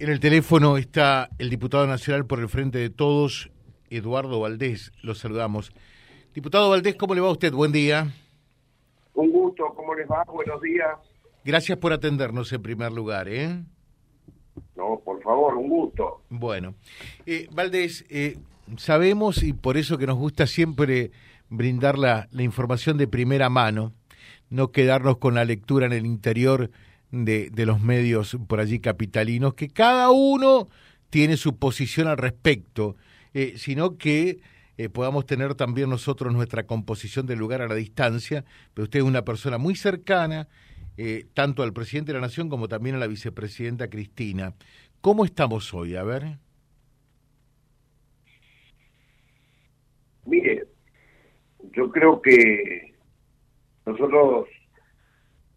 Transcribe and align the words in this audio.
En 0.00 0.10
el 0.10 0.20
teléfono 0.20 0.76
está 0.76 1.28
el 1.38 1.50
diputado 1.50 1.84
nacional 1.88 2.24
por 2.24 2.38
el 2.38 2.48
Frente 2.48 2.78
de 2.78 2.88
Todos, 2.88 3.50
Eduardo 3.90 4.38
Valdés. 4.38 4.92
Lo 5.02 5.16
saludamos. 5.16 5.72
Diputado 6.32 6.70
Valdés, 6.70 6.94
¿cómo 6.94 7.16
le 7.16 7.20
va 7.20 7.26
a 7.26 7.32
usted? 7.32 7.52
Buen 7.52 7.72
día. 7.72 8.06
Un 9.14 9.32
gusto, 9.32 9.64
¿cómo 9.74 9.96
les 9.96 10.08
va? 10.08 10.22
Buenos 10.32 10.62
días. 10.62 10.86
Gracias 11.44 11.78
por 11.78 11.92
atendernos 11.92 12.52
en 12.52 12.62
primer 12.62 12.92
lugar, 12.92 13.28
¿eh? 13.28 13.60
No, 14.76 15.02
por 15.04 15.20
favor, 15.20 15.56
un 15.56 15.68
gusto. 15.68 16.22
Bueno, 16.28 16.76
eh, 17.26 17.48
Valdés, 17.50 18.06
eh, 18.08 18.38
sabemos 18.76 19.42
y 19.42 19.52
por 19.52 19.76
eso 19.76 19.98
que 19.98 20.06
nos 20.06 20.16
gusta 20.16 20.46
siempre 20.46 21.10
brindar 21.48 21.98
la, 21.98 22.28
la 22.30 22.44
información 22.44 22.98
de 22.98 23.08
primera 23.08 23.48
mano, 23.48 23.92
no 24.48 24.70
quedarnos 24.70 25.18
con 25.18 25.34
la 25.34 25.44
lectura 25.44 25.86
en 25.86 25.92
el 25.92 26.06
interior 26.06 26.70
de, 27.10 27.50
de, 27.50 27.66
los 27.66 27.80
medios 27.80 28.36
por 28.46 28.60
allí 28.60 28.80
capitalinos, 28.80 29.54
que 29.54 29.68
cada 29.68 30.10
uno 30.10 30.68
tiene 31.10 31.36
su 31.36 31.56
posición 31.56 32.06
al 32.06 32.18
respecto, 32.18 32.96
eh, 33.34 33.54
sino 33.56 33.96
que 33.96 34.40
eh, 34.76 34.88
podamos 34.88 35.26
tener 35.26 35.54
también 35.54 35.90
nosotros 35.90 36.32
nuestra 36.32 36.64
composición 36.64 37.26
del 37.26 37.38
lugar 37.38 37.62
a 37.62 37.68
la 37.68 37.74
distancia, 37.74 38.44
pero 38.74 38.84
usted 38.84 39.00
es 39.00 39.04
una 39.04 39.24
persona 39.24 39.58
muy 39.58 39.74
cercana, 39.74 40.48
eh, 40.96 41.26
tanto 41.34 41.62
al 41.62 41.72
presidente 41.72 42.12
de 42.12 42.18
la 42.18 42.26
Nación 42.26 42.48
como 42.48 42.68
también 42.68 42.96
a 42.96 42.98
la 42.98 43.06
vicepresidenta 43.06 43.88
Cristina. 43.88 44.54
¿Cómo 45.00 45.24
estamos 45.24 45.72
hoy? 45.74 45.96
A 45.96 46.02
ver. 46.02 46.38
Mire, 50.26 50.66
yo 51.72 51.90
creo 51.90 52.20
que 52.20 52.94
nosotros 53.86 54.46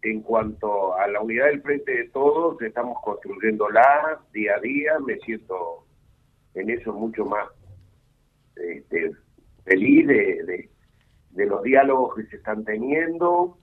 en 0.02 0.20
cuanto 0.22 0.96
a 0.96 1.06
la 1.06 1.20
unidad 1.20 1.46
del 1.46 1.62
frente 1.62 1.92
de 1.92 2.08
todos, 2.10 2.60
estamos 2.60 2.98
construyéndola 3.02 4.20
día 4.32 4.56
a 4.56 4.60
día, 4.60 4.98
me 4.98 5.16
siento 5.18 5.86
en 6.54 6.70
eso 6.70 6.92
mucho 6.92 7.24
más 7.24 7.48
este, 8.56 9.12
feliz 9.64 10.06
de, 10.06 10.68
los 11.34 11.62
diálogos 11.62 12.16
que 12.16 12.24
se 12.24 12.36
están 12.36 12.64
teniendo 12.64 13.58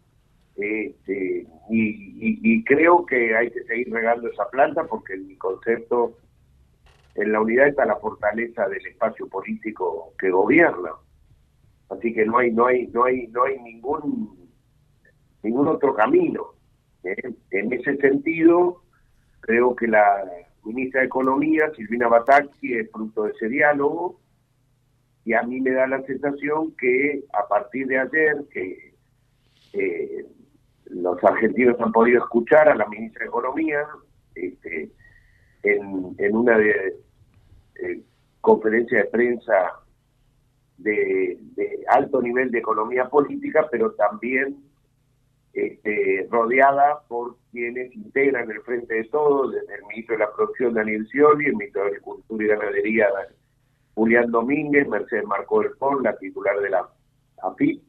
este, 0.55 1.45
y, 1.69 1.79
y, 1.79 2.39
y, 2.41 2.63
creo 2.63 3.05
que 3.05 3.35
hay 3.35 3.51
que 3.51 3.63
seguir 3.63 3.93
regando 3.93 4.27
esa 4.27 4.49
planta 4.49 4.83
porque 4.85 5.13
en 5.13 5.27
mi 5.27 5.37
concepto 5.37 6.17
en 7.15 7.31
la 7.31 7.41
unidad 7.41 7.67
está 7.67 7.85
la 7.85 7.95
fortaleza 7.97 8.67
del 8.67 8.85
espacio 8.85 9.27
político 9.27 10.13
que 10.17 10.29
gobierna. 10.29 10.91
Así 11.89 12.13
que 12.13 12.25
no 12.25 12.37
hay 12.37 12.51
no 12.51 12.65
hay 12.65 12.87
no 12.87 13.05
hay 13.05 13.27
no 13.27 13.43
hay 13.43 13.59
ningún 13.59 14.38
ningún 15.43 15.67
otro 15.67 15.93
camino. 15.93 16.53
¿eh? 17.03 17.33
En 17.51 17.73
ese 17.73 17.97
sentido, 17.97 18.83
creo 19.41 19.75
que 19.75 19.87
la 19.87 20.23
ministra 20.63 21.01
de 21.01 21.07
Economía, 21.07 21.71
Silvina 21.75 22.07
Bataki, 22.07 22.73
es 22.73 22.91
fruto 22.91 23.23
de 23.23 23.31
ese 23.31 23.47
diálogo 23.47 24.19
y 25.25 25.33
a 25.33 25.43
mí 25.43 25.61
me 25.61 25.71
da 25.71 25.87
la 25.87 26.01
sensación 26.03 26.75
que 26.75 27.23
a 27.33 27.47
partir 27.47 27.87
de 27.87 27.99
ayer 27.99 28.45
que 28.51 28.93
eh, 29.73 30.25
los 30.85 31.23
argentinos 31.23 31.79
han 31.79 31.91
podido 31.91 32.23
escuchar 32.23 32.67
a 32.69 32.75
la 32.75 32.87
ministra 32.87 33.23
de 33.23 33.27
Economía 33.27 33.87
este, 34.35 34.91
en, 35.63 36.15
en, 36.17 36.35
una 36.35 36.57
de, 36.57 36.95
eh, 37.81 38.01
conferencia 38.41 38.99
de 38.99 39.05
prensa 39.05 39.53
de 40.77 41.37
alto 41.89 42.21
nivel 42.21 42.51
de 42.51 42.59
economía 42.59 43.09
política, 43.09 43.67
pero 43.69 43.91
también 43.91 44.68
este, 45.53 46.27
rodeada 46.29 47.01
por 47.07 47.37
quienes 47.51 47.93
integran 47.95 48.49
el 48.51 48.61
Frente 48.61 48.93
de 48.93 49.03
Todos, 49.05 49.53
desde 49.53 49.75
el 49.75 49.85
ministro 49.85 50.15
de 50.15 50.23
la 50.25 50.33
Producción 50.33 50.73
Daniel 50.73 51.07
Scioli, 51.07 51.45
el 51.45 51.55
ministro 51.55 51.83
de 51.83 51.87
Agricultura 51.89 52.43
y 52.43 52.47
Ganadería 52.47 53.07
Julián 53.95 54.31
Domínguez, 54.31 54.87
Mercedes 54.87 55.25
Marco 55.25 55.61
del 55.61 55.71
Pon, 55.73 56.03
la 56.03 56.17
titular 56.17 56.57
de 56.61 56.69
la 56.69 56.89
AFIP. 57.43 57.83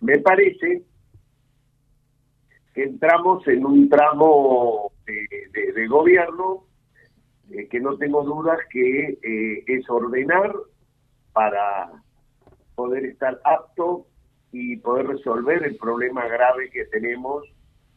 Me 0.00 0.18
parece 0.18 0.82
que 2.74 2.82
entramos 2.82 3.46
en 3.46 3.64
un 3.64 3.88
tramo 3.88 4.92
de, 5.06 5.86
gobierno 5.86 6.64
eh, 7.50 7.68
que 7.68 7.80
no 7.80 7.96
tengo 7.96 8.24
dudas 8.24 8.58
que 8.70 9.18
eh, 9.22 9.64
es 9.66 9.88
ordenar 9.88 10.52
para 11.32 11.92
poder 12.74 13.06
estar 13.06 13.40
apto 13.44 14.07
y 14.52 14.76
poder 14.76 15.06
resolver 15.06 15.64
el 15.64 15.76
problema 15.76 16.26
grave 16.26 16.70
que 16.70 16.84
tenemos 16.86 17.44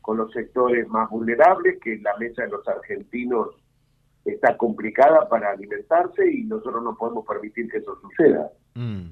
con 0.02 0.18
los 0.18 0.32
sectores 0.32 0.88
más 0.88 1.10
vulnerables, 1.10 1.80
que 1.82 1.98
la 1.98 2.18
mesa 2.18 2.44
de 2.44 2.50
los 2.50 2.68
argentinos 2.68 3.50
está 4.26 4.58
complicada 4.58 5.28
para 5.30 5.52
alimentarse 5.52 6.30
y 6.32 6.44
nosotros 6.44 6.84
no 6.84 6.96
podemos 6.96 7.26
permitir 7.26 7.70
que 7.70 7.78
eso 7.78 8.00
suceda. 8.02 8.50
Mm. 8.76 9.12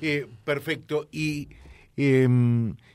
Eh, 0.00 0.26
perfecto. 0.44 1.06
Y 1.10 1.48
eh, 1.96 2.28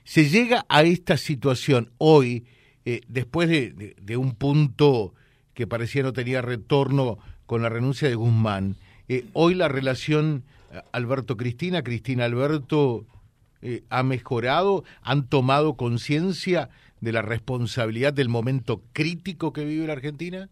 se 0.04 0.26
llega 0.26 0.66
a 0.68 0.84
esta 0.84 1.18
situación 1.18 1.92
hoy, 1.98 2.46
eh, 2.86 3.02
después 3.08 3.50
de, 3.50 3.72
de, 3.72 3.96
de, 4.02 4.18
un 4.18 4.36
punto 4.36 5.14
que 5.54 5.68
parecía 5.68 6.04
no 6.04 6.14
tenía 6.14 6.42
retorno 6.42 7.18
con 7.46 7.62
la 7.62 7.70
renuncia 7.70 8.08
de 8.08 8.16
Guzmán, 8.16 8.76
eh, 9.08 9.26
hoy 9.34 9.56
la 9.56 9.68
relación 9.68 10.44
Alberto-Cristina, 10.92 11.82
Cristina-Alberto 11.82 13.06
eh, 13.62 13.84
ha 13.90 14.04
mejorado? 14.04 14.84
¿Han 15.02 15.28
tomado 15.28 15.76
conciencia 15.76 16.70
de 17.02 17.12
la 17.12 17.22
responsabilidad 17.22 18.14
del 18.14 18.30
momento 18.30 18.82
crítico 18.94 19.54
que 19.54 19.66
vive 19.66 19.88
la 19.88 19.94
Argentina? 19.94 20.50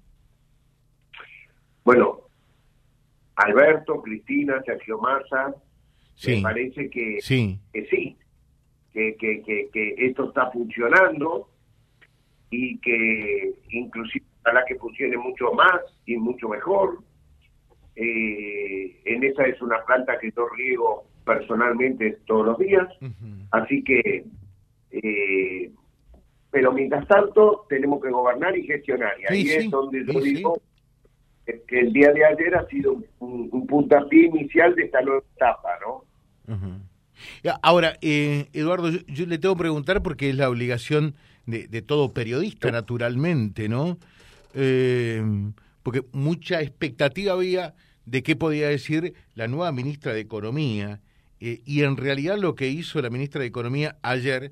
Bueno, 1.83 2.21
Alberto, 3.35 4.01
Cristina, 4.01 4.61
Sergio 4.65 4.97
Massa, 4.97 5.55
sí. 6.15 6.37
me 6.37 6.41
parece 6.41 6.89
que 6.89 7.19
sí, 7.21 7.59
que, 7.71 7.85
sí 7.85 8.17
que, 8.97 9.15
que, 9.15 9.43
que, 9.43 9.69
que, 9.71 9.95
esto 9.97 10.29
está 10.29 10.49
funcionando 10.51 11.49
y 12.49 12.79
que 12.79 13.53
inclusive 13.69 14.25
ojalá 14.41 14.65
que 14.65 14.75
funcione 14.75 15.17
mucho 15.17 15.51
más 15.53 15.81
y 16.05 16.17
mucho 16.17 16.49
mejor. 16.49 16.99
Eh, 17.99 18.95
en 19.05 19.23
esa 19.23 19.43
es 19.47 19.59
una 19.59 19.83
planta 19.83 20.19
que 20.19 20.31
yo 20.35 20.47
riego 20.55 21.05
personalmente 21.25 22.19
todos 22.27 22.45
los 22.45 22.59
días, 22.59 22.87
uh 23.01 23.05
-huh. 23.05 23.47
así 23.49 23.83
que, 23.83 24.23
eh, 24.91 25.71
pero 26.51 26.71
mientras 26.73 27.07
tanto 27.07 27.65
tenemos 27.67 27.99
que 28.03 28.11
gobernar 28.11 28.55
y 28.55 28.67
gestionar, 28.67 29.13
y 29.19 29.33
ahí 29.33 29.41
sí, 29.47 29.51
es 29.51 29.63
sí, 29.63 29.69
donde 29.69 30.05
yo 30.05 30.21
sí, 30.21 30.35
digo 30.35 30.61
que 31.67 31.79
el 31.79 31.91
día 31.91 32.11
de 32.11 32.23
ayer 32.23 32.55
ha 32.55 32.67
sido 32.67 33.01
un, 33.19 33.49
un 33.51 33.65
puntapié 33.65 34.25
inicial 34.27 34.75
de 34.75 34.83
esta 34.83 35.01
nueva 35.01 35.23
etapa, 35.35 35.69
¿no? 35.81 36.03
Uh 36.53 36.57
-huh. 36.57 37.59
Ahora, 37.63 37.97
eh, 38.01 38.47
Eduardo, 38.53 38.89
yo, 38.89 38.99
yo, 39.07 39.25
le 39.25 39.39
tengo 39.39 39.55
que 39.55 39.59
preguntar 39.59 40.03
porque 40.03 40.29
es 40.29 40.35
la 40.35 40.49
obligación 40.49 41.15
de, 41.47 41.67
de 41.67 41.81
todo 41.81 42.13
periodista, 42.13 42.69
naturalmente, 42.69 43.69
¿no? 43.69 43.97
Eh, 44.53 45.23
porque 45.87 46.03
mucha 46.11 46.61
expectativa 46.61 47.31
había 47.31 47.73
de 48.05 48.21
qué 48.21 48.35
podía 48.35 48.67
decir 48.67 49.13
la 49.35 49.47
nueva 49.47 49.71
ministra 49.71 50.11
de 50.11 50.19
Economía, 50.19 50.99
eh, 51.39 51.61
y 51.63 51.83
en 51.83 51.95
realidad 51.95 52.37
lo 52.37 52.55
que 52.55 52.67
hizo 52.67 53.01
la 53.01 53.09
ministra 53.09 53.39
de 53.39 53.47
Economía 53.47 53.97
ayer 54.01 54.51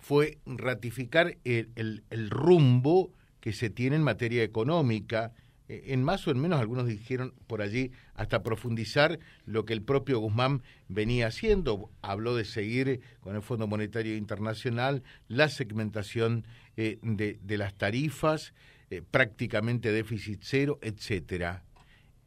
fue 0.00 0.38
ratificar 0.44 1.36
el, 1.44 1.68
el, 1.76 2.02
el 2.10 2.30
rumbo 2.30 3.12
que 3.38 3.52
se 3.52 3.70
tiene 3.70 3.94
en 3.94 4.02
materia 4.02 4.42
económica, 4.42 5.32
eh, 5.68 5.84
en 5.86 6.02
más 6.02 6.26
o 6.26 6.32
en 6.32 6.40
menos 6.40 6.58
algunos 6.58 6.88
dijeron 6.88 7.32
por 7.46 7.62
allí 7.62 7.92
hasta 8.14 8.42
profundizar 8.42 9.20
lo 9.46 9.64
que 9.64 9.74
el 9.74 9.82
propio 9.82 10.18
Guzmán 10.18 10.64
venía 10.88 11.28
haciendo. 11.28 11.90
Habló 12.02 12.34
de 12.34 12.44
seguir 12.44 13.02
con 13.20 13.36
el 13.36 13.42
Fondo 13.42 13.68
Monetario 13.68 14.16
Internacional 14.16 15.04
la 15.28 15.48
segmentación 15.48 16.44
eh, 16.76 16.98
de, 17.02 17.38
de, 17.40 17.56
las 17.56 17.74
tarifas, 17.74 18.52
eh, 18.92 19.02
prácticamente 19.10 19.92
déficit 19.92 20.40
cero, 20.42 20.78
etcétera. 20.82 21.64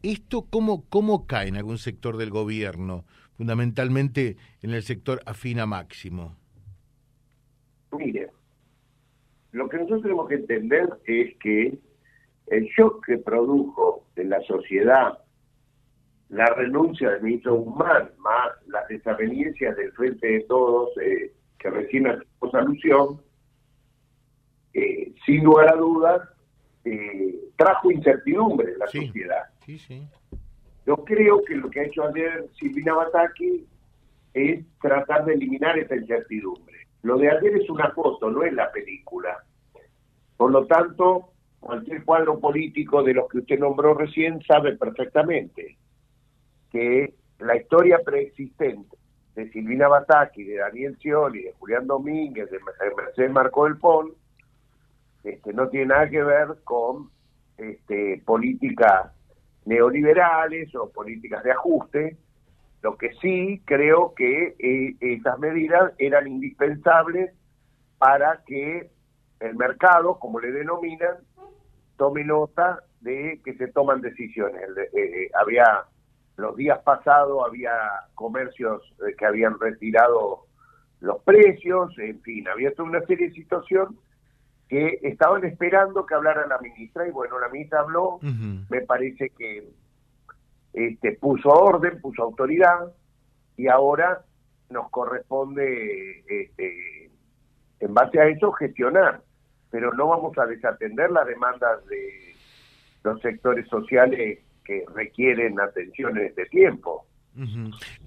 ¿Esto 0.03 0.45
cómo, 0.49 0.85
cómo 0.89 1.25
cae 1.25 1.47
en 1.47 1.57
algún 1.57 1.77
sector 1.77 2.17
del 2.17 2.29
gobierno? 2.29 3.05
fundamentalmente 3.35 4.37
en 4.61 4.71
el 4.71 4.83
sector 4.83 5.21
afina 5.25 5.65
máximo? 5.65 6.35
Mire, 7.91 8.29
lo 9.51 9.69
que 9.69 9.77
nosotros 9.77 10.03
tenemos 10.03 10.27
que 10.27 10.35
entender 10.35 10.89
es 11.05 11.35
que 11.37 11.77
el 12.47 12.65
shock 12.77 13.05
que 13.05 13.17
produjo 13.17 14.05
en 14.15 14.29
la 14.29 14.41
sociedad 14.41 15.19
la 16.29 16.45
renuncia 16.45 17.11
del 17.11 17.23
ministro 17.23 17.55
Guzmán, 17.55 18.09
más 18.17 18.49
las 18.67 18.87
desavenencias 18.87 19.77
del 19.77 19.91
Frente 19.93 20.27
de 20.27 20.41
Todos, 20.41 20.89
eh, 21.01 21.31
que 21.59 21.69
recién 21.69 22.07
hacemos 22.07 22.53
alusión, 22.53 23.21
eh, 24.73 25.13
sin 25.25 25.43
lugar 25.43 25.73
a 25.73 25.77
dudas, 25.77 26.29
eh, 26.85 27.35
trajo 27.55 27.91
incertidumbre 27.91 28.73
en 28.73 28.79
la 28.79 28.87
sí, 28.87 29.07
sociedad. 29.07 29.43
Sí, 29.65 29.77
sí. 29.79 30.07
Yo 30.85 30.97
creo 30.97 31.43
que 31.43 31.55
lo 31.55 31.69
que 31.69 31.79
ha 31.79 31.85
hecho 31.85 32.03
ayer 32.03 32.47
Silvina 32.59 32.93
Bataki 32.93 33.65
es 34.33 34.63
tratar 34.81 35.25
de 35.25 35.33
eliminar 35.33 35.79
esa 35.79 35.95
incertidumbre. 35.95 36.87
Lo 37.01 37.17
de 37.17 37.29
ayer 37.29 37.57
es 37.57 37.69
una 37.69 37.91
foto, 37.91 38.29
no 38.29 38.43
es 38.43 38.53
la 38.53 38.71
película. 38.71 39.43
Por 40.37 40.51
lo 40.51 40.65
tanto, 40.67 41.31
cualquier 41.59 42.03
cuadro 42.03 42.39
político 42.39 43.01
de 43.01 43.13
los 43.13 43.27
que 43.29 43.39
usted 43.39 43.57
nombró 43.57 43.95
recién 43.95 44.41
sabe 44.43 44.77
perfectamente 44.77 45.77
que 46.71 47.15
la 47.39 47.55
historia 47.57 47.99
preexistente 48.05 48.95
de 49.35 49.49
Silvina 49.51 49.87
Bataki, 49.87 50.43
de 50.43 50.57
Daniel 50.57 50.95
Scioli, 50.97 51.43
de 51.43 51.53
Julián 51.53 51.87
Domínguez, 51.87 52.49
de 52.51 52.59
Mercedes 52.95 53.31
Marco 53.31 53.65
del 53.65 53.77
Pon, 53.77 54.13
este, 55.25 55.53
no 55.53 55.69
tiene 55.69 55.87
nada 55.87 56.07
que 56.07 56.23
ver 56.23 56.47
con 56.63 57.09
este, 57.57 58.21
políticas 58.25 59.11
neoliberales 59.65 60.73
o 60.75 60.91
políticas 60.91 61.43
de 61.43 61.51
ajuste. 61.51 62.17
Lo 62.83 62.95
que 62.95 63.11
sí 63.15 63.59
creo 63.65 64.13
que 64.13 64.55
eh, 64.59 64.95
esas 64.99 65.39
medidas 65.39 65.93
eran 65.97 66.27
indispensables 66.27 67.33
para 67.97 68.43
que 68.45 68.91
el 69.39 69.55
mercado, 69.55 70.19
como 70.19 70.39
le 70.39 70.51
denominan, 70.51 71.15
tome 71.97 72.23
nota 72.23 72.83
de 73.01 73.41
que 73.43 73.55
se 73.55 73.67
toman 73.69 74.01
decisiones. 74.01 74.61
Eh, 74.77 74.89
eh, 74.93 75.31
había 75.33 75.85
los 76.37 76.55
días 76.55 76.79
pasados 76.83 77.41
había 77.47 77.71
comercios 78.13 78.81
que 79.17 79.25
habían 79.25 79.57
retirado 79.57 80.45
los 80.99 81.23
precios, 81.23 81.97
en 81.97 82.21
fin, 82.21 82.45
había 82.49 82.73
toda 82.75 82.89
una 82.89 83.05
serie 83.05 83.29
de 83.29 83.33
situaciones 83.33 83.97
que 84.67 84.99
estaban 85.03 85.45
esperando 85.45 86.05
que 86.05 86.15
hablara 86.15 86.47
la 86.47 86.57
ministra 86.59 87.07
y 87.07 87.11
bueno, 87.11 87.39
la 87.39 87.49
ministra 87.49 87.81
habló, 87.81 88.19
me 88.21 88.81
parece 88.81 89.29
que 89.29 89.69
este, 90.73 91.13
puso 91.13 91.49
orden, 91.49 92.01
puso 92.01 92.23
autoridad 92.23 92.91
y 93.57 93.67
ahora 93.67 94.23
nos 94.69 94.89
corresponde 94.89 96.23
este, 96.27 97.09
en 97.79 97.93
base 97.93 98.19
a 98.19 98.27
eso 98.27 98.51
gestionar, 98.53 99.21
pero 99.69 99.93
no 99.93 100.07
vamos 100.07 100.37
a 100.37 100.45
desatender 100.45 101.11
las 101.11 101.27
demandas 101.27 101.85
de 101.85 102.35
los 103.03 103.21
sectores 103.21 103.67
sociales 103.67 104.39
que 104.63 104.83
requieren 104.95 105.59
atención 105.59 106.17
en 106.17 106.25
este 106.25 106.47
tiempo. 106.47 107.05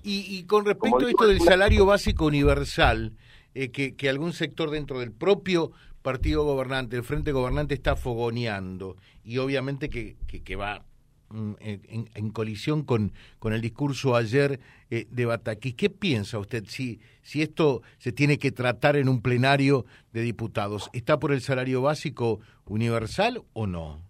y, 0.03 0.45
con 0.47 0.65
respecto 0.65 1.07
a 1.07 1.11
esto 1.11 1.27
del 1.29 1.41
salario 1.41 1.87
básico 1.87 2.27
universal, 2.27 3.13
eh, 3.55 3.71
que, 3.71 3.97
que 3.97 4.09
algún 4.09 4.33
sector 4.33 4.71
dentro 4.71 4.99
del 4.99 5.13
propio 5.13 5.71
partido 6.03 6.45
gobernante, 6.45 6.97
el 6.97 7.03
frente 7.03 7.33
gobernante 7.33 7.75
está 7.75 7.97
fogoneando 7.97 8.97
y 9.25 9.39
obviamente 9.39 9.89
que, 9.89 10.17
que, 10.27 10.56
va 10.56 10.85
mm, 11.31 11.53
en, 11.61 12.31
colisión 12.31 12.83
con, 12.85 13.12
con 13.39 13.53
el 13.53 13.61
discurso 13.61 14.17
ayer 14.17 14.61
eh, 14.91 15.06
de 15.11 15.27
Bataki. 15.27 15.73
¿Qué 15.73 15.91
piensa 15.91 16.39
usted 16.39 16.65
si, 16.67 17.00
si 17.23 17.43
esto 17.43 17.83
se 17.99 18.12
tiene 18.12 18.39
que 18.39 18.53
tratar 18.53 18.97
en 18.97 19.09
un 19.09 19.23
plenario 19.23 19.85
de 20.12 20.23
diputados? 20.23 20.91
¿Está 20.93 21.19
por 21.19 21.33
el 21.33 21.41
salario 21.41 21.83
básico 21.83 22.41
universal 22.67 23.43
o 23.53 23.67
no? 23.67 24.03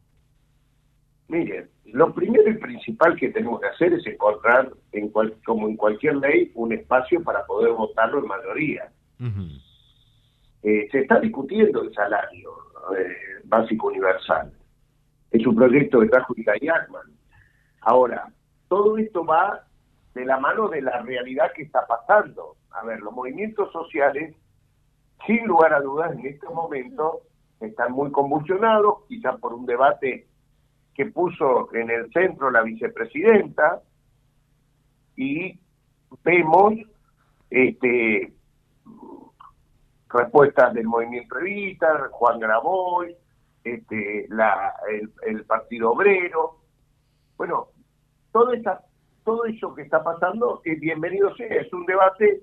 Mire, 1.29 1.69
lo 1.93 2.15
primero 2.15 2.51
y 2.51 2.55
principal 2.55 3.17
que 3.17 3.29
tenemos 3.31 3.61
que 3.61 3.67
hacer 3.67 3.93
es 3.93 4.07
encontrar, 4.07 4.71
en 4.93 5.11
como 5.45 5.69
en 5.69 5.77
cualquier 5.77 6.17
ley, 6.17 6.51
un 6.55 6.73
espacio 6.73 7.23
para 7.23 7.45
poder 7.47 7.73
votarlo 7.73 8.19
en 8.19 8.27
mayoría. 8.27 8.93
Eh, 10.63 10.89
se 10.91 11.01
está 11.01 11.21
discutiendo 11.21 11.83
el 11.83 11.93
salario 11.95 12.51
eh, 12.97 13.43
básico 13.45 13.89
universal. 13.89 14.53
Es 15.31 15.47
un 15.47 15.55
proyecto 15.55 16.01
que 16.01 16.09
trajo 16.09 16.35
Ilay 16.37 16.69
Ahora, 17.83 18.33
todo 18.69 18.99
esto 18.99 19.25
va 19.25 19.65
de 20.15 20.25
la 20.25 20.39
mano 20.39 20.69
de 20.69 20.83
la 20.83 21.01
realidad 21.03 21.53
que 21.55 21.63
está 21.63 21.87
pasando. 21.87 22.57
A 22.71 22.85
ver, 22.85 23.01
los 23.01 23.13
movimientos 23.13 23.71
sociales, 23.73 24.35
sin 25.27 25.47
lugar 25.47 25.73
a 25.73 25.81
dudas, 25.81 26.13
en 26.13 26.27
este 26.27 26.49
momento 26.49 27.23
están 27.61 27.93
muy 27.93 28.11
convulsionados, 28.11 29.05
quizás 29.09 29.37
por 29.39 29.55
un 29.55 29.67
debate 29.67 30.27
que 30.95 31.07
puso 31.07 31.73
en 31.75 31.91
el 31.91 32.13
centro 32.13 32.51
la 32.51 32.63
vicepresidenta, 32.63 33.83
y 35.17 35.59
vemos 36.25 36.75
este 37.51 38.33
respuestas 40.11 40.75
del 40.75 40.87
movimiento 40.87 41.39
Evita, 41.39 42.09
Juan 42.11 42.41
Graboy, 42.41 43.15
este, 43.65 44.27
la, 44.31 44.75
el, 45.27 45.45
Partido 45.45 45.93
Obrero. 45.93 46.59
Bueno, 47.37 47.69
todo, 48.33 48.53
esa, 48.53 48.81
todo 49.25 49.45
eso 49.45 49.75
que 49.75 49.83
está 49.83 50.03
pasando 50.03 50.61
es 50.65 50.81
bienvenido 50.81 51.35
sea, 51.37 51.47
es 51.49 51.73
un 51.73 51.85
debate 51.87 52.43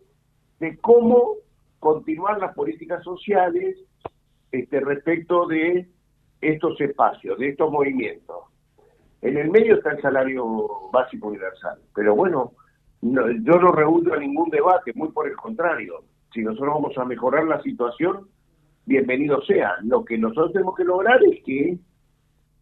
de 0.59 0.77
cómo 0.79 1.35
continuar 1.79 2.39
las 2.39 2.53
políticas 2.53 3.03
sociales 3.03 3.77
este, 4.51 4.79
respecto 4.79 5.47
de 5.47 5.87
estos 6.41 6.79
espacios, 6.79 7.37
de 7.39 7.49
estos 7.49 7.71
movimientos. 7.71 8.37
En 9.21 9.37
el 9.37 9.49
medio 9.49 9.75
está 9.75 9.91
el 9.91 10.01
salario 10.01 10.89
básico 10.91 11.29
universal, 11.29 11.79
pero 11.95 12.15
bueno, 12.15 12.53
yo 13.01 13.59
no 13.59 13.71
rehuyo 13.71 14.13
a 14.13 14.17
ningún 14.17 14.49
debate, 14.49 14.91
muy 14.93 15.09
por 15.11 15.27
el 15.27 15.35
contrario 15.35 16.03
si 16.35 16.41
nosotros 16.41 16.75
vamos 16.75 16.97
a 16.97 17.05
mejorar 17.05 17.45
la 17.45 17.61
situación, 17.63 18.27
bienvenido 18.85 19.41
sea. 19.45 19.75
Lo 19.83 20.03
que 20.03 20.17
nosotros 20.17 20.51
tenemos 20.51 20.75
que 20.75 20.83
lograr 20.83 21.19
es 21.23 21.41
que 21.43 21.77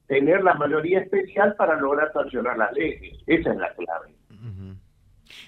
tener 0.08 0.44
la 0.44 0.54
mayoría 0.54 1.00
especial 1.00 1.56
para 1.56 1.80
lograr 1.82 2.14
sancionar 2.14 2.56
las 2.56 2.72
leyes. 2.74 3.18
Esa 3.26 3.52
es 3.52 3.58
la 3.58 3.74
clave. 3.74 4.14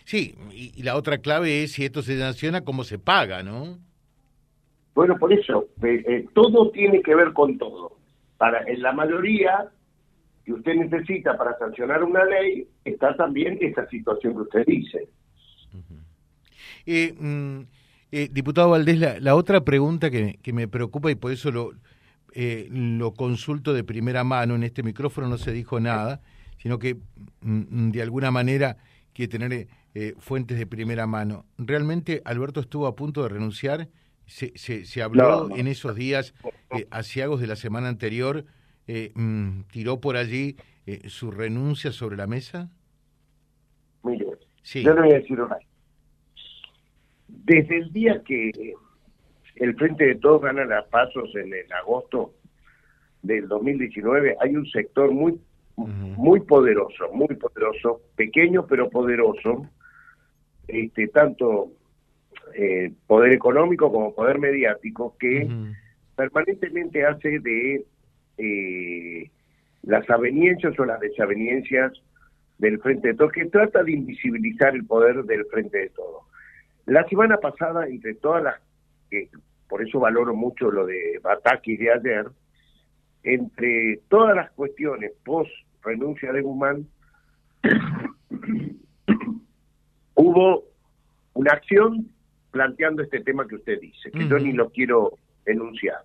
Sí, 0.06 0.36
y, 0.51 0.81
la 0.83 0.95
otra 0.95 1.19
clave 1.19 1.63
es 1.63 1.74
si 1.74 1.86
esto 1.86 2.01
se 2.01 2.18
sanciona, 2.18 2.63
cómo 2.63 2.83
se 2.83 2.98
paga, 2.98 3.44
¿no? 3.44 3.77
Bueno, 4.95 5.18
por 5.18 5.31
eso, 5.31 5.68
eh, 5.83 6.04
eh, 6.07 6.25
todo 6.33 6.72
tiene 6.72 7.01
que 7.01 7.13
ver 7.13 7.33
con 7.33 7.57
todo. 7.57 7.98
Para 8.38 8.63
en 8.63 8.81
la 8.81 8.92
mayoría 8.92 9.69
que 10.44 10.54
usted 10.54 10.75
necesita 10.75 11.38
para 11.38 11.57
sancionar 11.57 12.04
una 12.04 12.24
ley, 12.25 12.68
está 12.83 13.16
también 13.16 13.57
esa 13.62 13.88
situación 13.88 14.33
que 14.33 14.42
usted 14.42 14.66
dice. 14.66 15.10
eh, 16.86 17.13
eh, 18.12 18.30
diputado 18.31 18.69
Valdés, 18.69 19.00
la, 19.22 19.36
otra 19.36 19.62
pregunta 19.63 20.10
que, 20.10 20.38
me 20.54 20.68
preocupa 20.68 21.12
y 21.12 21.16
por 21.16 21.31
eso 21.31 21.52
lo, 21.52 21.72
eh, 22.34 22.68
lo 22.72 23.13
consulto 23.13 23.74
de 23.74 23.84
primera 23.84 24.24
mano, 24.24 24.56
en 24.56 24.63
este 24.63 24.84
micrófono 24.84 25.28
no 25.28 25.38
se 25.38 25.52
dijo 25.52 25.80
nada, 25.80 26.22
sino 26.57 26.80
que 26.80 26.96
mm, 27.42 27.63
mm, 27.88 27.92
de 27.92 28.02
alguna 28.02 28.31
manera 28.31 28.78
quiere 29.13 29.31
tener 29.31 29.68
eh, 29.96 30.13
fuentes 30.19 30.57
de 30.57 30.68
primera 30.68 31.07
mano. 31.07 31.46
¿Realmente 31.57 32.22
Alberto 32.25 32.60
estuvo 32.60 32.88
a 32.88 32.96
punto 32.96 33.24
de 33.24 33.30
renunciar? 33.30 33.90
¿Se, 34.28 34.54
se, 34.58 35.04
habló 35.04 35.56
en 35.56 35.68
esos 35.68 35.96
días 35.96 36.34
asiagos 36.90 37.42
de 37.42 37.48
la 37.48 37.56
semana 37.56 37.90
anterior? 37.90 38.46
Mm, 38.88 39.62
¿Tiró 39.72 40.01
por 40.01 40.18
allí 40.18 40.56
su 41.08 41.30
renuncia 41.30 41.92
sobre 41.92 42.18
la 42.18 42.25
mesa? 42.25 42.72
Mire, 44.03 44.25
sí. 44.63 44.82
yo 44.82 44.96
le 44.96 45.01
voy 45.01 45.12
a 45.12 45.15
decir 45.15 45.39
una 45.39 45.58
desde 47.27 47.77
el 47.77 47.91
día 47.91 48.22
que 48.24 48.74
el 49.55 49.75
Frente 49.75 50.05
de 50.05 50.15
Todos 50.15 50.41
gana 50.41 50.65
las 50.65 50.86
pasos 50.86 51.34
en 51.36 51.53
el 51.53 51.72
agosto 51.74 52.34
del 53.22 53.48
2019, 53.48 54.36
hay 54.39 54.55
un 54.55 54.65
sector 54.67 55.12
muy, 55.12 55.39
muy 55.75 56.41
poderoso, 56.41 57.12
muy 57.13 57.36
poderoso, 57.36 58.01
pequeño 58.15 58.65
pero 58.67 58.89
poderoso, 58.89 59.67
este, 60.67 61.08
tanto 61.08 61.72
eh, 62.53 62.91
poder 63.08 63.34
económico 63.34 63.91
como 63.91 64.13
poder 64.13 64.39
mediático, 64.39 65.15
que 65.20 65.48
permanentemente 66.15 67.05
hace 67.05 67.39
de 67.39 67.86
eh, 68.38 69.29
las 69.84 70.10
aveniencias 70.10 70.77
o 70.79 70.86
las 70.86 71.00
desaveniencias 71.00 71.94
del 72.58 72.79
Frente 72.79 73.10
de 73.10 73.13
Todos, 73.15 73.32
que 73.32 73.46
trata 73.46 73.84
de 73.84 73.94
invisibilizar 73.94 74.75
el 74.75 74.86
poder 74.86 75.24
del 75.24 75.46
Frente 75.46 75.77
de 75.77 75.89
Todos. 75.89 76.24
La 76.86 77.08
semana 77.08 77.38
pasada, 77.38 77.88
entre 77.88 78.15
todas 78.15 78.44
las, 78.44 78.62
que 79.10 79.30
por 79.68 79.82
eso 79.82 80.00
valoro 80.00 80.36
mucho 80.36 80.70
lo 80.70 80.86
de 80.86 81.20
Bataki 81.22 81.77
de 81.77 81.92
ayer, 81.92 82.27
entre 83.24 84.01
todas 84.08 84.36
las 84.36 84.51
cuestiones 84.51 85.12
post 85.24 85.51
renuncia 85.84 86.32
de 86.32 86.42
Guzmán, 86.42 86.88
hubo 90.15 90.63
una 91.34 91.51
acción 91.54 92.08
planteando 92.51 93.01
este 93.04 93.22
tema 93.22 93.48
que 93.48 93.56
usted 93.56 93.80
dice, 93.80 94.12
que 94.12 94.27
yo 94.27 94.38
ni 94.39 94.54
lo 94.54 94.70
quiero 94.70 95.18
enunciar. 95.46 96.04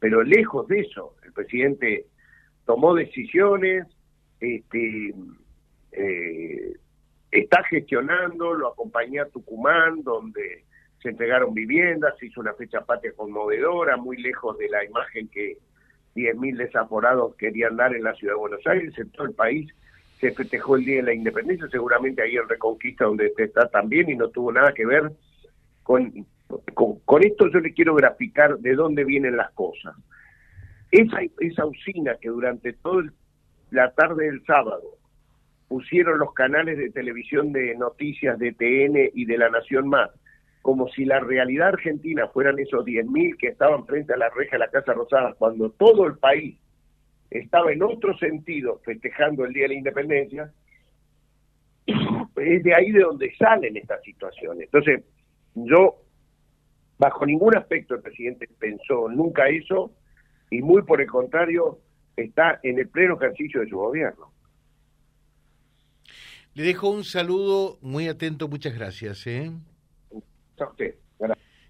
Pero 0.00 0.22
lejos 0.22 0.66
de 0.68 0.80
eso, 0.80 1.14
el 1.24 1.32
presidente 1.32 2.06
tomó 2.66 2.94
decisiones, 2.94 3.86
este, 4.40 5.14
eh, 5.92 6.74
está 7.40 7.64
gestionando, 7.64 8.54
lo 8.54 8.68
acompañé 8.68 9.20
a 9.20 9.28
Tucumán, 9.28 10.02
donde 10.02 10.64
se 11.02 11.10
entregaron 11.10 11.52
viviendas, 11.52 12.14
se 12.18 12.26
hizo 12.26 12.40
una 12.40 12.54
fecha 12.54 12.80
patria 12.82 13.12
conmovedora, 13.14 13.96
muy 13.96 14.16
lejos 14.16 14.56
de 14.58 14.68
la 14.68 14.84
imagen 14.84 15.28
que 15.28 15.58
10.000 16.14 16.56
desaforados 16.56 17.34
querían 17.36 17.76
dar 17.76 17.94
en 17.94 18.04
la 18.04 18.14
ciudad 18.14 18.34
de 18.34 18.38
Buenos 18.38 18.66
Aires, 18.66 18.96
en 18.98 19.10
todo 19.10 19.26
el 19.26 19.34
país 19.34 19.70
se 20.20 20.30
festejó 20.30 20.76
el 20.76 20.84
Día 20.84 20.96
de 20.96 21.02
la 21.02 21.14
Independencia, 21.14 21.68
seguramente 21.68 22.22
ahí 22.22 22.36
en 22.36 22.48
Reconquista 22.48 23.04
donde 23.04 23.32
está 23.36 23.68
también 23.68 24.08
y 24.08 24.16
no 24.16 24.28
tuvo 24.28 24.52
nada 24.52 24.72
que 24.72 24.86
ver 24.86 25.10
con, 25.82 26.26
con, 26.72 27.24
esto 27.24 27.50
yo 27.50 27.58
le 27.58 27.74
quiero 27.74 27.94
graficar 27.94 28.58
de 28.58 28.74
dónde 28.74 29.04
vienen 29.04 29.36
las 29.36 29.50
cosas. 29.52 29.94
esa, 30.92 31.18
esa 31.40 31.66
usina 31.66 32.16
que 32.20 32.28
durante 32.28 32.72
toda 32.74 33.04
la 33.70 33.90
tarde 33.92 34.26
del 34.26 34.42
sábado 34.46 34.96
pusieron 35.68 36.18
los 36.18 36.32
canales 36.34 36.78
de 36.78 36.90
televisión 36.90 37.52
de 37.52 37.74
noticias 37.76 38.38
de 38.38 38.52
TN 38.52 39.10
y 39.14 39.24
de 39.24 39.38
La 39.38 39.48
Nación 39.48 39.88
Más, 39.88 40.10
como 40.62 40.88
si 40.88 41.04
la 41.04 41.20
realidad 41.20 41.68
argentina 41.68 42.28
fueran 42.28 42.58
esos 42.58 42.84
10.000 42.84 43.36
que 43.36 43.48
estaban 43.48 43.86
frente 43.86 44.14
a 44.14 44.16
la 44.16 44.30
reja 44.30 44.52
de 44.52 44.60
la 44.60 44.70
Casa 44.70 44.94
Rosada, 44.94 45.34
cuando 45.34 45.70
todo 45.70 46.06
el 46.06 46.16
país 46.18 46.58
estaba 47.30 47.72
en 47.72 47.82
otro 47.82 48.16
sentido 48.18 48.80
festejando 48.84 49.44
el 49.44 49.52
Día 49.52 49.64
de 49.64 49.68
la 49.68 49.74
Independencia, 49.74 50.52
es 51.86 52.62
de 52.62 52.74
ahí 52.74 52.92
de 52.92 53.00
donde 53.00 53.34
salen 53.36 53.76
estas 53.76 54.02
situaciones. 54.02 54.64
Entonces, 54.64 55.04
yo, 55.54 55.96
bajo 56.98 57.26
ningún 57.26 57.56
aspecto 57.56 57.94
el 57.94 58.02
presidente 58.02 58.48
pensó 58.58 59.08
nunca 59.08 59.48
eso, 59.48 59.92
y 60.50 60.62
muy 60.62 60.82
por 60.82 61.00
el 61.00 61.08
contrario, 61.08 61.78
está 62.16 62.60
en 62.62 62.78
el 62.78 62.88
pleno 62.88 63.16
ejercicio 63.16 63.60
de 63.60 63.68
su 63.68 63.76
gobierno. 63.76 64.33
Le 66.54 66.62
dejo 66.62 66.88
un 66.88 67.02
saludo 67.02 67.78
muy 67.82 68.06
atento, 68.06 68.46
muchas 68.46 68.74
gracias. 68.74 69.26
¿eh? 69.26 69.50
A 70.60 70.68
usted. 70.68 70.94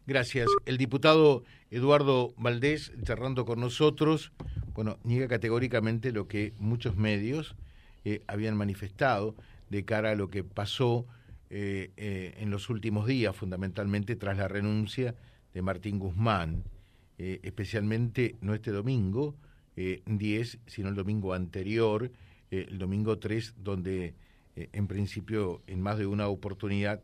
Gracias. 0.06 0.46
El 0.66 0.76
diputado 0.76 1.44
Eduardo 1.70 2.34
Valdés, 2.36 2.92
charlando 3.02 3.46
con 3.46 3.60
nosotros, 3.60 4.32
bueno, 4.74 4.98
niega 5.02 5.26
categóricamente 5.26 6.12
lo 6.12 6.28
que 6.28 6.52
muchos 6.58 6.96
medios 6.96 7.56
eh, 8.04 8.22
habían 8.26 8.58
manifestado 8.58 9.34
de 9.70 9.86
cara 9.86 10.10
a 10.10 10.14
lo 10.16 10.28
que 10.28 10.44
pasó 10.44 11.06
eh, 11.48 11.90
eh, 11.96 12.34
en 12.36 12.50
los 12.50 12.68
últimos 12.68 13.06
días, 13.06 13.34
fundamentalmente 13.34 14.16
tras 14.16 14.36
la 14.36 14.48
renuncia 14.48 15.14
de 15.54 15.62
Martín 15.62 15.98
Guzmán, 15.98 16.64
especialmente 17.16 18.34
no 18.40 18.54
este 18.54 18.72
domingo 18.72 19.36
10, 19.76 20.58
sino 20.66 20.88
el 20.88 20.96
domingo 20.96 21.32
anterior, 21.32 22.10
el 22.50 22.76
domingo 22.76 23.18
3, 23.20 23.54
donde 23.58 24.14
en 24.56 24.86
principio 24.86 25.62
en 25.66 25.80
más 25.80 25.98
de 25.98 26.06
una 26.06 26.28
oportunidad 26.28 27.02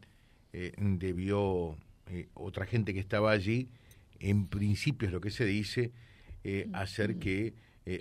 debió 0.53 1.77
otra 2.35 2.67
gente 2.67 2.95
que 2.95 3.01
estaba 3.01 3.31
allí, 3.31 3.69
en 4.19 4.47
principio 4.47 5.09
es 5.09 5.13
lo 5.13 5.21
que 5.21 5.31
se 5.31 5.45
dice, 5.45 5.93
hacer 6.73 7.19
que 7.19 7.55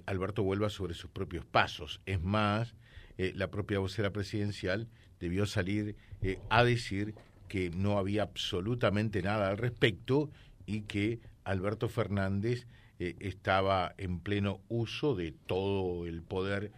Alberto 0.06 0.44
vuelva 0.44 0.70
sobre 0.70 0.94
sus 0.94 1.10
propios 1.10 1.46
pasos. 1.46 2.02
Es 2.06 2.22
más, 2.22 2.76
eh, 3.20 3.34
la 3.36 3.52
propia 3.52 3.80
vocera 3.80 4.14
presidencial 4.14 4.88
debió 5.20 5.46
salir 5.46 5.98
eh, 6.22 6.40
a 6.50 6.64
decir 6.64 7.16
que 7.50 7.70
no 7.70 7.98
había 7.98 8.24
absolutamente 8.24 9.22
nada 9.22 9.50
al 9.50 9.58
respecto 9.58 10.32
y 10.66 10.84
que 10.84 11.20
Alberto 11.44 11.90
Fernández 11.90 12.66
eh, 12.98 13.18
estaba 13.20 13.94
en 13.98 14.22
pleno 14.22 14.62
uso 14.70 15.16
de 15.16 15.34
todo 15.34 16.06
el 16.06 16.22
poder 16.22 16.72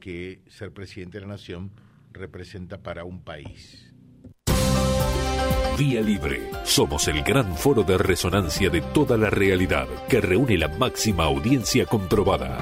que 0.00 0.40
ser 0.46 0.70
presidente 0.70 1.18
de 1.18 1.26
la 1.26 1.32
nación 1.32 1.72
representa 2.12 2.82
para 2.82 3.04
un 3.04 3.22
país. 3.22 3.92
Vía 5.78 6.00
Libre. 6.00 6.50
Somos 6.64 7.08
el 7.08 7.22
gran 7.22 7.56
foro 7.56 7.82
de 7.82 7.96
resonancia 7.96 8.68
de 8.68 8.80
toda 8.80 9.16
la 9.16 9.30
realidad 9.30 9.88
que 10.08 10.20
reúne 10.20 10.58
la 10.58 10.68
máxima 10.68 11.24
audiencia 11.24 11.86
comprobada. 11.86 12.58